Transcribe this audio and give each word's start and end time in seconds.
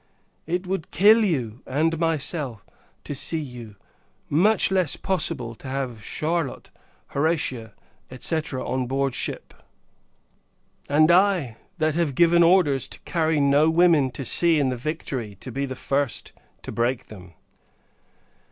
It 0.47 0.65
would 0.65 0.89
kill 0.89 1.23
you; 1.23 1.61
and 1.67 1.99
myself, 1.99 2.65
to 3.03 3.13
see 3.13 3.37
you. 3.37 3.75
Much 4.29 4.71
less 4.71 4.95
possible, 4.95 5.53
to 5.53 5.67
have 5.67 6.03
Charlotte, 6.03 6.71
Horatia, 7.09 7.75
&c. 8.19 8.35
on 8.55 8.87
board 8.87 9.13
ship! 9.13 9.53
And 10.89 11.11
I, 11.11 11.57
that 11.77 11.93
have 11.93 12.15
given 12.15 12.41
orders 12.41 12.87
to 12.87 12.99
carry 13.01 13.39
no 13.39 13.69
women 13.69 14.09
to 14.13 14.25
sea 14.25 14.57
in 14.57 14.69
the 14.69 14.75
Victory, 14.75 15.35
to 15.35 15.51
be 15.51 15.67
the 15.67 15.75
first 15.75 16.33
to 16.63 16.71
break 16.71 17.05
them! 17.05 17.33